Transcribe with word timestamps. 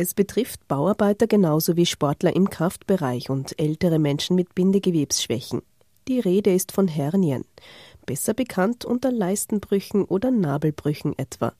Es 0.00 0.14
betrifft 0.14 0.68
Bauarbeiter 0.68 1.26
genauso 1.26 1.76
wie 1.76 1.84
Sportler 1.84 2.36
im 2.36 2.50
Kraftbereich 2.50 3.30
und 3.30 3.58
ältere 3.58 3.98
Menschen 3.98 4.36
mit 4.36 4.54
Bindegewebsschwächen. 4.54 5.62
Die 6.06 6.20
Rede 6.20 6.54
ist 6.54 6.70
von 6.70 6.86
Hernien, 6.86 7.44
besser 8.06 8.32
bekannt 8.32 8.84
unter 8.84 9.10
Leistenbrüchen 9.10 10.04
oder 10.04 10.30
Nabelbrüchen 10.30 11.18
etwa. 11.18 11.52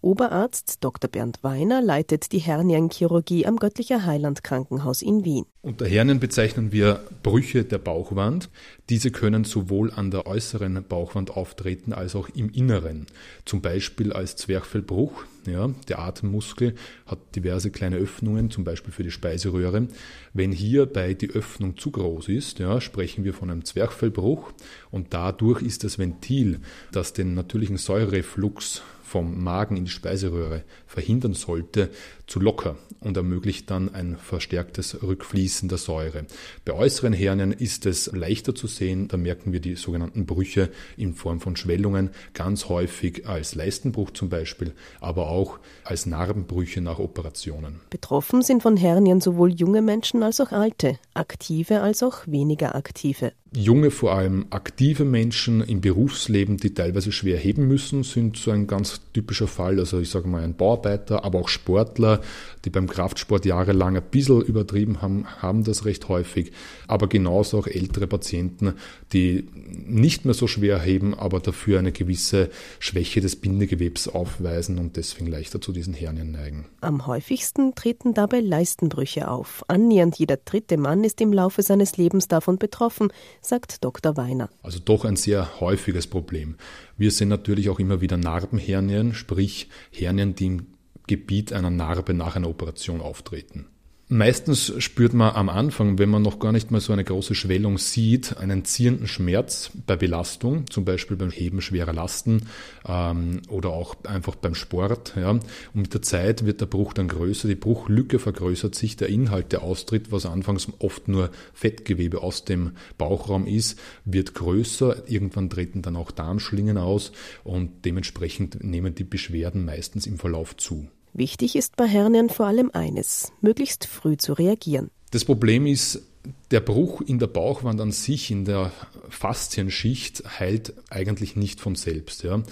Oberarzt 0.00 0.84
Dr. 0.84 1.10
Bernd 1.10 1.42
Weiner 1.42 1.82
leitet 1.82 2.30
die 2.30 2.38
Hernienchirurgie 2.38 3.44
am 3.44 3.56
Göttlicher 3.56 4.06
Heiland 4.06 4.44
Krankenhaus 4.44 5.02
in 5.02 5.24
Wien. 5.24 5.44
Unter 5.64 5.86
Hernien 5.86 6.20
bezeichnen 6.20 6.72
wir 6.72 7.00
Brüche 7.22 7.64
der 7.64 7.78
Bauchwand. 7.78 8.50
Diese 8.90 9.10
können 9.10 9.44
sowohl 9.44 9.90
an 9.90 10.10
der 10.10 10.26
äußeren 10.26 10.84
Bauchwand 10.86 11.30
auftreten 11.30 11.94
als 11.94 12.14
auch 12.14 12.28
im 12.28 12.50
Inneren. 12.50 13.06
Zum 13.46 13.62
Beispiel 13.62 14.12
als 14.12 14.36
Zwerchfellbruch. 14.36 15.24
Ja, 15.46 15.70
der 15.88 16.00
Atemmuskel 16.00 16.74
hat 17.06 17.18
diverse 17.34 17.70
kleine 17.70 17.96
Öffnungen, 17.96 18.50
zum 18.50 18.64
Beispiel 18.64 18.92
für 18.92 19.04
die 19.04 19.10
Speiseröhre. 19.10 19.88
Wenn 20.34 20.52
hierbei 20.52 21.14
die 21.14 21.30
Öffnung 21.30 21.78
zu 21.78 21.90
groß 21.90 22.28
ist, 22.28 22.58
ja, 22.58 22.82
sprechen 22.82 23.24
wir 23.24 23.32
von 23.32 23.50
einem 23.50 23.64
Zwerchfellbruch 23.64 24.52
und 24.90 25.14
dadurch 25.14 25.62
ist 25.62 25.82
das 25.82 25.98
Ventil, 25.98 26.60
das 26.92 27.14
den 27.14 27.32
natürlichen 27.32 27.78
Säureflux 27.78 28.82
vom 29.14 29.44
Magen 29.44 29.76
in 29.76 29.84
die 29.84 29.90
Speiseröhre 29.90 30.64
verhindern 30.86 31.34
sollte, 31.34 31.90
zu 32.26 32.40
locker 32.40 32.76
und 33.00 33.16
ermöglicht 33.16 33.70
dann 33.70 33.94
ein 33.94 34.16
verstärktes 34.16 35.02
Rückfließen 35.02 35.68
der 35.68 35.78
Säure. 35.78 36.26
Bei 36.64 36.72
äußeren 36.72 37.12
Hernien 37.12 37.52
ist 37.52 37.86
es 37.86 38.10
leichter 38.12 38.54
zu 38.54 38.66
sehen, 38.66 39.08
da 39.08 39.16
merken 39.16 39.52
wir 39.52 39.60
die 39.60 39.76
sogenannten 39.76 40.26
Brüche 40.26 40.70
in 40.96 41.14
Form 41.14 41.40
von 41.40 41.56
Schwellungen, 41.56 42.10
ganz 42.32 42.68
häufig 42.68 43.28
als 43.28 43.54
Leistenbruch 43.54 44.10
zum 44.10 44.28
Beispiel, 44.28 44.72
aber 45.00 45.28
auch 45.28 45.58
als 45.84 46.06
Narbenbrüche 46.06 46.80
nach 46.80 46.98
Operationen. 46.98 47.80
Betroffen 47.90 48.42
sind 48.42 48.62
von 48.62 48.76
Hernien 48.76 49.20
sowohl 49.20 49.52
junge 49.52 49.82
Menschen 49.82 50.22
als 50.22 50.40
auch 50.40 50.52
alte, 50.52 50.98
aktive 51.12 51.80
als 51.80 52.02
auch 52.02 52.26
weniger 52.26 52.74
aktive. 52.74 53.32
Junge, 53.56 53.92
vor 53.92 54.14
allem 54.14 54.46
aktive 54.50 55.04
Menschen 55.04 55.60
im 55.60 55.80
Berufsleben, 55.80 56.56
die 56.56 56.74
teilweise 56.74 57.12
schwer 57.12 57.38
heben 57.38 57.68
müssen, 57.68 58.02
sind 58.02 58.36
so 58.36 58.50
ein 58.50 58.66
ganz 58.66 59.00
typischer 59.12 59.46
Fall. 59.46 59.78
Also 59.78 60.00
ich 60.00 60.10
sage 60.10 60.26
mal 60.26 60.42
ein 60.42 60.56
Bauarbeiter, 60.56 61.24
aber 61.24 61.38
auch 61.38 61.48
Sportler, 61.48 62.20
die 62.64 62.70
beim 62.70 62.88
Kraftsport 62.88 63.44
jahrelang 63.44 63.96
ein 63.96 64.02
bisschen 64.10 64.42
übertrieben 64.42 65.02
haben, 65.02 65.26
haben 65.40 65.62
das 65.62 65.84
recht 65.84 66.08
häufig. 66.08 66.50
Aber 66.88 67.06
genauso 67.06 67.58
auch 67.58 67.68
ältere 67.68 68.08
Patienten, 68.08 68.74
die 69.12 69.46
nicht 69.54 70.24
mehr 70.24 70.34
so 70.34 70.48
schwer 70.48 70.80
heben, 70.80 71.14
aber 71.14 71.38
dafür 71.38 71.78
eine 71.78 71.92
gewisse 71.92 72.50
Schwäche 72.80 73.20
des 73.20 73.36
Bindegewebs 73.36 74.08
aufweisen 74.08 74.78
und 74.78 74.96
deswegen 74.96 75.28
leichter 75.28 75.60
zu 75.60 75.70
diesen 75.70 75.94
Hernien 75.94 76.32
neigen. 76.32 76.66
Am 76.80 77.06
häufigsten 77.06 77.76
treten 77.76 78.14
dabei 78.14 78.40
Leistenbrüche 78.40 79.28
auf. 79.30 79.64
Annähernd 79.68 80.16
jeder 80.16 80.38
dritte 80.38 80.76
Mann 80.76 81.04
ist 81.04 81.20
im 81.20 81.32
Laufe 81.32 81.62
seines 81.62 81.96
Lebens 81.96 82.26
davon 82.26 82.58
betroffen 82.58 83.12
sagt 83.46 83.84
Dr. 83.84 84.16
Weiner. 84.16 84.50
Also 84.62 84.78
doch 84.78 85.04
ein 85.04 85.16
sehr 85.16 85.60
häufiges 85.60 86.06
Problem. 86.06 86.56
Wir 86.96 87.10
sehen 87.10 87.28
natürlich 87.28 87.68
auch 87.70 87.78
immer 87.78 88.00
wieder 88.00 88.16
Narbenhernien, 88.16 89.14
sprich 89.14 89.68
Hernien, 89.90 90.34
die 90.34 90.46
im 90.46 90.66
Gebiet 91.06 91.52
einer 91.52 91.70
Narbe 91.70 92.14
nach 92.14 92.36
einer 92.36 92.48
Operation 92.48 93.00
auftreten. 93.00 93.66
Meistens 94.08 94.70
spürt 94.82 95.14
man 95.14 95.34
am 95.34 95.48
Anfang, 95.48 95.98
wenn 95.98 96.10
man 96.10 96.20
noch 96.20 96.38
gar 96.38 96.52
nicht 96.52 96.70
mal 96.70 96.80
so 96.80 96.92
eine 96.92 97.04
große 97.04 97.34
Schwellung 97.34 97.78
sieht, 97.78 98.36
einen 98.36 98.66
ziehenden 98.66 99.06
Schmerz 99.06 99.70
bei 99.86 99.96
Belastung, 99.96 100.70
zum 100.70 100.84
Beispiel 100.84 101.16
beim 101.16 101.30
Heben 101.30 101.62
schwerer 101.62 101.94
Lasten 101.94 102.42
ähm, 102.86 103.40
oder 103.48 103.70
auch 103.70 103.96
einfach 104.04 104.34
beim 104.34 104.54
Sport. 104.54 105.14
Ja. 105.16 105.30
Und 105.30 105.42
mit 105.74 105.94
der 105.94 106.02
Zeit 106.02 106.44
wird 106.44 106.60
der 106.60 106.66
Bruch 106.66 106.92
dann 106.92 107.08
größer, 107.08 107.48
die 107.48 107.54
Bruchlücke 107.54 108.18
vergrößert 108.18 108.74
sich, 108.74 108.96
der 108.96 109.08
Inhalt, 109.08 109.52
der 109.52 109.62
austritt, 109.62 110.12
was 110.12 110.26
anfangs 110.26 110.68
oft 110.80 111.08
nur 111.08 111.30
Fettgewebe 111.54 112.22
aus 112.22 112.44
dem 112.44 112.72
Bauchraum 112.98 113.46
ist, 113.46 113.80
wird 114.04 114.34
größer. 114.34 115.08
Irgendwann 115.08 115.48
treten 115.48 115.80
dann 115.80 115.96
auch 115.96 116.10
Darmschlingen 116.10 116.76
aus 116.76 117.12
und 117.42 117.86
dementsprechend 117.86 118.62
nehmen 118.62 118.94
die 118.94 119.04
Beschwerden 119.04 119.64
meistens 119.64 120.06
im 120.06 120.18
Verlauf 120.18 120.58
zu. 120.58 120.88
Wichtig 121.16 121.54
ist 121.54 121.76
bei 121.76 121.86
Hernien 121.86 122.28
vor 122.28 122.46
allem 122.46 122.72
eines, 122.72 123.32
möglichst 123.40 123.86
früh 123.86 124.16
zu 124.16 124.32
reagieren. 124.32 124.90
Das 125.12 125.24
Problem 125.24 125.64
ist, 125.64 126.02
der 126.50 126.58
Bruch 126.58 127.00
in 127.02 127.20
der 127.20 127.28
Bauchwand 127.28 127.80
an 127.80 127.92
sich, 127.92 128.32
in 128.32 128.44
der 128.44 128.72
Faszienschicht, 129.10 130.24
heilt 130.40 130.74
eigentlich 130.90 131.36
nicht 131.36 131.60
von 131.60 131.76
selbst. 131.76 132.24
Ja. 132.24 132.42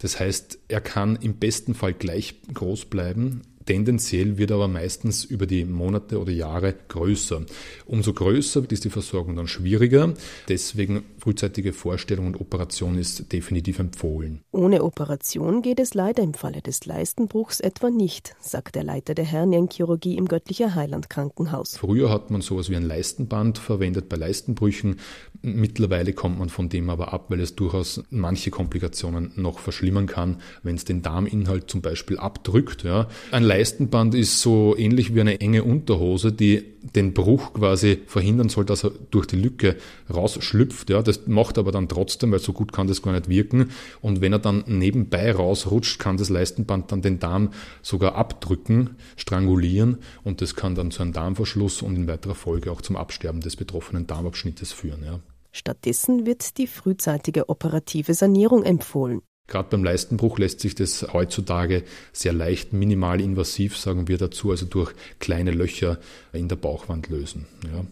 Das 0.00 0.20
heißt, 0.20 0.58
er 0.68 0.82
kann 0.82 1.16
im 1.16 1.36
besten 1.36 1.74
Fall 1.74 1.94
gleich 1.94 2.34
groß 2.52 2.86
bleiben, 2.86 3.40
Tendenziell 3.70 4.36
wird 4.36 4.50
aber 4.50 4.66
meistens 4.66 5.24
über 5.24 5.46
die 5.46 5.64
Monate 5.64 6.18
oder 6.18 6.32
Jahre 6.32 6.74
größer. 6.88 7.42
Umso 7.86 8.12
größer 8.12 8.64
ist 8.68 8.82
die 8.82 8.90
Versorgung 8.90 9.36
dann 9.36 9.46
schwieriger. 9.46 10.12
Deswegen 10.48 11.04
frühzeitige 11.18 11.72
Vorstellung 11.72 12.26
und 12.26 12.40
Operation 12.40 12.98
ist 12.98 13.32
definitiv 13.32 13.78
empfohlen. 13.78 14.40
Ohne 14.50 14.82
Operation 14.82 15.62
geht 15.62 15.78
es 15.78 15.94
leider 15.94 16.20
im 16.20 16.34
Falle 16.34 16.62
des 16.62 16.84
Leistenbruchs 16.84 17.60
etwa 17.60 17.90
nicht, 17.90 18.34
sagt 18.40 18.74
der 18.74 18.82
Leiter 18.82 19.14
der 19.14 19.24
Hernienchirurgie 19.24 20.16
im 20.16 20.26
Göttlicher 20.26 20.74
Heiland 20.74 21.08
Krankenhaus. 21.08 21.76
Früher 21.76 22.10
hat 22.10 22.32
man 22.32 22.40
sowas 22.40 22.70
wie 22.70 22.76
ein 22.76 22.88
Leistenband 22.88 23.58
verwendet 23.58 24.08
bei 24.08 24.16
Leistenbrüchen. 24.16 24.96
Mittlerweile 25.42 26.12
kommt 26.12 26.40
man 26.40 26.48
von 26.48 26.68
dem 26.68 26.90
aber 26.90 27.12
ab, 27.12 27.26
weil 27.28 27.40
es 27.40 27.54
durchaus 27.54 28.02
manche 28.10 28.50
Komplikationen 28.50 29.30
noch 29.36 29.60
verschlimmern 29.60 30.08
kann, 30.08 30.40
wenn 30.64 30.74
es 30.74 30.84
den 30.84 31.02
Darminhalt 31.02 31.70
zum 31.70 31.82
Beispiel 31.82 32.18
abdrückt. 32.18 32.82
Ja. 32.82 33.06
Ein 33.30 33.44
Leistenband 33.60 34.14
ist 34.14 34.40
so 34.40 34.74
ähnlich 34.78 35.14
wie 35.14 35.20
eine 35.20 35.38
enge 35.38 35.64
Unterhose, 35.64 36.32
die 36.32 36.64
den 36.94 37.12
Bruch 37.12 37.52
quasi 37.52 38.00
verhindern 38.06 38.48
soll, 38.48 38.64
dass 38.64 38.84
er 38.84 38.92
durch 39.10 39.26
die 39.26 39.36
Lücke 39.36 39.76
rausschlüpft. 40.08 40.88
Ja, 40.88 41.02
das 41.02 41.26
macht 41.26 41.58
aber 41.58 41.70
dann 41.70 41.86
trotzdem, 41.86 42.32
weil 42.32 42.38
so 42.38 42.54
gut 42.54 42.72
kann 42.72 42.86
das 42.86 43.02
gar 43.02 43.12
nicht 43.12 43.28
wirken. 43.28 43.68
Und 44.00 44.22
wenn 44.22 44.32
er 44.32 44.38
dann 44.38 44.64
nebenbei 44.66 45.30
rausrutscht, 45.30 45.98
kann 45.98 46.16
das 46.16 46.30
Leistenband 46.30 46.90
dann 46.90 47.02
den 47.02 47.18
Darm 47.18 47.50
sogar 47.82 48.14
abdrücken, 48.14 48.96
strangulieren 49.16 49.98
und 50.24 50.40
das 50.40 50.56
kann 50.56 50.74
dann 50.74 50.90
zu 50.90 51.02
einem 51.02 51.12
Darmverschluss 51.12 51.82
und 51.82 51.96
in 51.96 52.08
weiterer 52.08 52.34
Folge 52.34 52.72
auch 52.72 52.80
zum 52.80 52.96
Absterben 52.96 53.42
des 53.42 53.56
betroffenen 53.56 54.06
Darmabschnittes 54.06 54.72
führen. 54.72 55.04
Ja. 55.04 55.20
Stattdessen 55.52 56.24
wird 56.24 56.56
die 56.56 56.66
frühzeitige 56.66 57.50
operative 57.50 58.14
Sanierung 58.14 58.62
empfohlen. 58.62 59.20
Gerade 59.50 59.68
beim 59.68 59.82
Leistenbruch 59.82 60.38
lässt 60.38 60.60
sich 60.60 60.76
das 60.76 61.12
heutzutage 61.12 61.82
sehr 62.12 62.32
leicht 62.32 62.72
minimal 62.72 63.20
invasiv, 63.20 63.76
sagen 63.76 64.06
wir 64.06 64.16
dazu, 64.16 64.52
also 64.52 64.64
durch 64.64 64.92
kleine 65.18 65.50
Löcher 65.50 65.98
in 66.32 66.48
der 66.48 66.56
Bauchwand 66.56 67.08
lösen. 67.08 67.46
Ja. 67.64 67.84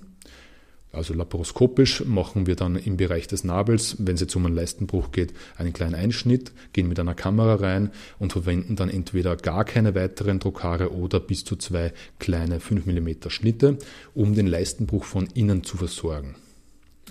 Also 0.93 1.15
laparoskopisch 1.15 2.05
machen 2.07 2.47
wir 2.47 2.55
dann 2.55 2.77
im 2.77 2.97
Bereich 2.97 3.27
des 3.27 3.43
Nabels, 3.43 3.97
wenn 3.99 4.15
es 4.15 4.21
jetzt 4.21 4.37
um 4.37 4.47
einen 4.47 4.55
Leistenbruch 4.55 5.11
geht, 5.11 5.35
einen 5.57 5.73
kleinen 5.73 5.97
Einschnitt, 5.97 6.53
gehen 6.73 6.89
mit 6.89 6.99
einer 6.99 7.15
Kamera 7.15 7.57
rein 7.57 7.91
und 8.19 8.33
verwenden 8.33 8.77
dann 8.77 8.89
entweder 8.89 9.37
gar 9.37 9.65
keine 9.65 9.97
weiteren 9.97 10.41
Trokare 10.41 10.95
oder 10.95 11.19
bis 11.19 11.45
zu 11.45 11.57
zwei 11.57 11.93
kleine 12.21 12.61
5 12.61 12.87
mm 12.87 13.29
Schnitte, 13.29 13.79
um 14.15 14.35
den 14.35 14.47
Leistenbruch 14.47 15.05
von 15.05 15.27
innen 15.35 15.65
zu 15.65 15.77
versorgen. 15.77 16.37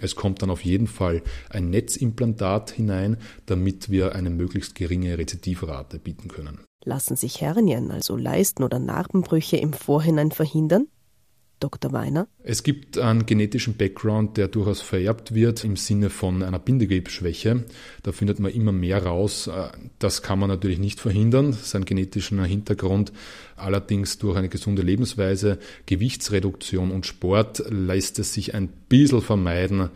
Es 0.02 0.16
kommt 0.16 0.41
dann 0.41 0.50
auf 0.50 0.63
jeden 0.63 0.88
Fall 0.88 1.22
ein 1.50 1.69
Netzimplantat 1.69 2.72
hinein, 2.72 3.18
damit 3.46 3.90
wir 3.90 4.16
eine 4.16 4.30
möglichst 4.30 4.75
geringe 4.75 5.18
Rezidivrate 5.18 6.00
bieten 6.00 6.28
können. 6.28 6.59
Lassen 6.84 7.16
sich 7.16 7.41
Hernien, 7.41 7.91
also 7.91 8.16
Leisten- 8.16 8.63
oder 8.63 8.80
Narbenbrüche 8.80 9.57
im 9.57 9.74
Vorhinein 9.74 10.31
verhindern? 10.31 10.88
Dr. 11.59 11.91
Weiner? 11.91 12.28
Es 12.44 12.63
gibt 12.63 12.97
einen 12.97 13.25
genetischen 13.25 13.75
Background, 13.75 14.38
der 14.38 14.47
durchaus 14.47 14.81
vererbt 14.81 15.34
wird 15.34 15.63
im 15.63 15.75
Sinne 15.75 16.09
von 16.09 16.44
einer 16.44 16.59
Bindegewebsschwäche. 16.59 17.66
Da 18.03 18.12
findet 18.12 18.40
man 18.40 18.51
immer 18.51 18.72
mehr 18.72 19.03
raus. 19.03 19.47
Äh, 19.47 19.69
das 20.00 20.22
kann 20.22 20.40
man 20.40 20.50
natürlich 20.50 20.79
nicht 20.79 21.00
verhindern, 21.00 21.53
sein 21.53 21.85
genetischer 21.85 22.44
Hintergrund. 22.44 23.12
Allerdings 23.56 24.18
durch 24.18 24.38
eine 24.38 24.50
gesunde 24.50 24.81
Lebensweise, 24.81 25.59
Gewichtsreduktion 25.86 26.92
und 26.92 27.06
Sport 27.06 27.63
lässt 27.69 28.19
es 28.19 28.33
sich 28.33 28.54
ein 28.54 28.69
bisschen 28.89 29.21
vermeiden, 29.21 29.89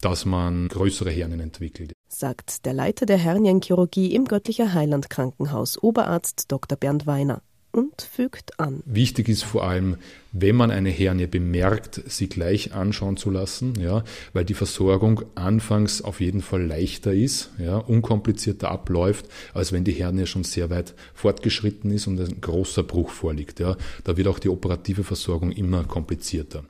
dass 0.00 0.24
man 0.24 0.68
größere 0.68 1.10
Hernien 1.10 1.40
entwickelt. 1.40 1.92
Sagt 2.08 2.64
der 2.64 2.72
Leiter 2.72 3.06
der 3.06 3.18
Hernienchirurgie 3.18 4.14
im 4.14 4.24
Göttlicher 4.24 4.72
Heiland 4.72 5.10
Krankenhaus, 5.10 5.82
Oberarzt 5.82 6.50
Dr. 6.50 6.78
Bernd 6.78 7.06
Weiner 7.06 7.42
und 7.72 8.02
fügt 8.02 8.58
an. 8.58 8.82
Wichtig 8.86 9.28
ist 9.28 9.44
vor 9.44 9.64
allem, 9.64 9.96
wenn 10.32 10.56
man 10.56 10.70
eine 10.70 10.90
Hernie 10.90 11.26
bemerkt, 11.26 12.02
sie 12.06 12.28
gleich 12.28 12.72
anschauen 12.74 13.16
zu 13.16 13.30
lassen, 13.30 13.74
ja, 13.80 14.04
weil 14.32 14.44
die 14.44 14.54
Versorgung 14.54 15.22
anfangs 15.34 16.02
auf 16.02 16.20
jeden 16.20 16.42
Fall 16.42 16.64
leichter 16.64 17.12
ist, 17.12 17.50
ja, 17.58 17.76
unkomplizierter 17.76 18.70
abläuft, 18.70 19.26
als 19.54 19.72
wenn 19.72 19.84
die 19.84 19.92
Hernie 19.92 20.26
schon 20.26 20.44
sehr 20.44 20.70
weit 20.70 20.94
fortgeschritten 21.14 21.90
ist 21.90 22.06
und 22.06 22.20
ein 22.20 22.40
großer 22.40 22.82
Bruch 22.82 23.10
vorliegt. 23.10 23.60
Ja. 23.60 23.76
Da 24.04 24.16
wird 24.16 24.28
auch 24.28 24.38
die 24.38 24.48
operative 24.48 25.04
Versorgung 25.04 25.52
immer 25.52 25.84
komplizierter. 25.84 26.64